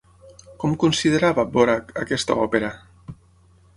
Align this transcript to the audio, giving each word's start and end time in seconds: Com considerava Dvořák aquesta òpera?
Com 0.61 0.71
considerava 0.83 1.45
Dvořák 1.51 1.93
aquesta 2.05 2.39
òpera? 2.47 2.73